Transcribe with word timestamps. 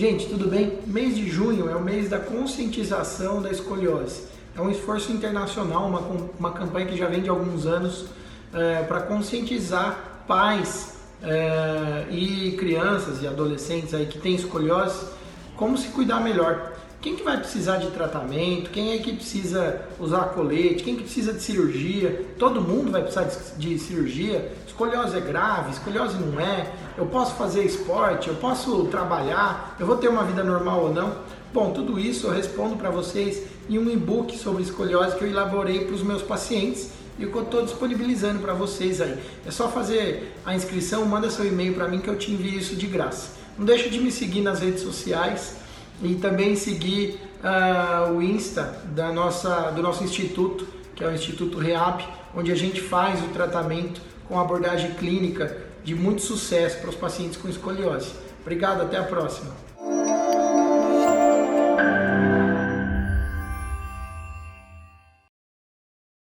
Gente, 0.00 0.30
tudo 0.30 0.48
bem? 0.48 0.78
Mês 0.86 1.14
de 1.14 1.28
junho 1.28 1.68
é 1.68 1.76
o 1.76 1.82
mês 1.82 2.08
da 2.08 2.18
conscientização 2.18 3.42
da 3.42 3.50
escoliose. 3.50 4.22
É 4.56 4.60
um 4.62 4.70
esforço 4.70 5.12
internacional, 5.12 5.86
uma, 5.86 6.00
uma 6.38 6.52
campanha 6.52 6.86
que 6.86 6.96
já 6.96 7.06
vem 7.06 7.20
de 7.20 7.28
alguns 7.28 7.66
anos 7.66 8.06
é, 8.50 8.82
para 8.84 9.02
conscientizar 9.02 10.22
pais 10.26 10.94
é, 11.22 12.06
e 12.10 12.52
crianças 12.52 13.22
e 13.22 13.26
adolescentes 13.26 13.92
aí 13.92 14.06
que 14.06 14.18
têm 14.18 14.34
escoliose 14.36 15.04
como 15.60 15.76
se 15.76 15.88
cuidar 15.88 16.20
melhor. 16.20 16.72
Quem 17.02 17.14
que 17.14 17.22
vai 17.22 17.36
precisar 17.36 17.76
de 17.76 17.90
tratamento? 17.90 18.70
Quem 18.70 18.94
é 18.94 18.98
que 18.98 19.12
precisa 19.12 19.82
usar 19.98 20.30
colete? 20.30 20.82
Quem 20.82 20.96
que 20.96 21.02
precisa 21.02 21.34
de 21.34 21.42
cirurgia? 21.42 22.26
Todo 22.38 22.62
mundo 22.62 22.90
vai 22.90 23.02
precisar 23.02 23.24
de, 23.24 23.68
de 23.68 23.78
cirurgia. 23.78 24.52
Escoliose 24.66 25.18
é 25.18 25.20
grave, 25.20 25.72
escoliose 25.72 26.16
não 26.16 26.40
é. 26.40 26.66
Eu 26.96 27.04
posso 27.06 27.34
fazer 27.34 27.62
esporte, 27.62 28.28
eu 28.28 28.36
posso 28.36 28.86
trabalhar, 28.86 29.76
eu 29.78 29.86
vou 29.86 29.98
ter 29.98 30.08
uma 30.08 30.24
vida 30.24 30.42
normal 30.42 30.84
ou 30.84 30.94
não? 30.94 31.14
Bom, 31.52 31.72
tudo 31.72 32.00
isso 32.00 32.28
eu 32.28 32.32
respondo 32.32 32.76
para 32.76 32.88
vocês 32.88 33.42
em 33.68 33.78
um 33.78 33.90
e-book 33.90 34.38
sobre 34.38 34.62
escoliose 34.62 35.16
que 35.16 35.24
eu 35.24 35.28
elaborei 35.28 35.84
para 35.84 35.94
os 35.94 36.02
meus 36.02 36.22
pacientes 36.22 36.90
e 37.18 37.26
que 37.26 37.34
eu 37.34 37.42
estou 37.42 37.62
disponibilizando 37.62 38.38
para 38.38 38.54
vocês 38.54 38.98
aí. 38.98 39.18
É 39.46 39.50
só 39.50 39.68
fazer 39.68 40.34
a 40.44 40.54
inscrição, 40.54 41.04
manda 41.04 41.30
seu 41.30 41.46
e-mail 41.46 41.74
para 41.74 41.86
mim 41.86 42.00
que 42.00 42.08
eu 42.08 42.16
te 42.16 42.30
envio 42.30 42.58
isso 42.58 42.74
de 42.74 42.86
graça. 42.86 43.40
Não 43.60 43.66
deixa 43.66 43.90
de 43.90 44.00
me 44.00 44.10
seguir 44.10 44.40
nas 44.40 44.60
redes 44.60 44.80
sociais 44.80 45.56
e 46.02 46.14
também 46.14 46.56
seguir 46.56 47.20
uh, 47.44 48.10
o 48.10 48.22
Insta 48.22 48.82
da 48.94 49.12
nossa, 49.12 49.70
do 49.72 49.82
nosso 49.82 50.02
instituto, 50.02 50.66
que 50.96 51.04
é 51.04 51.06
o 51.06 51.12
Instituto 51.12 51.58
REAP, 51.58 52.08
onde 52.34 52.50
a 52.50 52.54
gente 52.54 52.80
faz 52.80 53.22
o 53.22 53.28
tratamento 53.28 54.00
com 54.26 54.40
abordagem 54.40 54.94
clínica 54.94 55.58
de 55.84 55.94
muito 55.94 56.22
sucesso 56.22 56.78
para 56.78 56.88
os 56.88 56.96
pacientes 56.96 57.36
com 57.36 57.50
escoliose. 57.50 58.12
Obrigado, 58.40 58.80
até 58.80 58.96
a 58.96 59.02
próxima. 59.02 59.54